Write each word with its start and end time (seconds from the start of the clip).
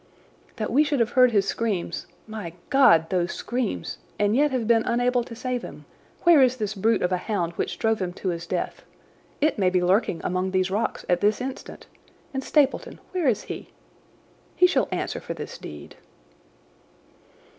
"That 0.55 0.71
we 0.71 0.83
should 0.83 0.99
have 0.99 1.11
heard 1.11 1.29
his 1.29 1.47
screams—my 1.47 2.53
God, 2.71 3.11
those 3.11 3.31
screams!—and 3.33 4.35
yet 4.35 4.49
have 4.49 4.65
been 4.67 4.81
unable 4.81 5.23
to 5.23 5.35
save 5.35 5.61
him! 5.61 5.85
Where 6.23 6.41
is 6.41 6.57
this 6.57 6.73
brute 6.73 7.03
of 7.03 7.11
a 7.11 7.17
hound 7.17 7.53
which 7.53 7.77
drove 7.77 8.01
him 8.01 8.11
to 8.13 8.29
his 8.29 8.47
death? 8.47 8.81
It 9.41 9.59
may 9.59 9.69
be 9.69 9.83
lurking 9.83 10.19
among 10.23 10.49
these 10.49 10.71
rocks 10.71 11.05
at 11.07 11.21
this 11.21 11.39
instant. 11.39 11.85
And 12.33 12.43
Stapleton, 12.43 12.99
where 13.11 13.27
is 13.27 13.43
he? 13.43 13.69
He 14.55 14.65
shall 14.65 14.89
answer 14.91 15.19
for 15.19 15.35
this 15.35 15.59
deed." 15.59 15.97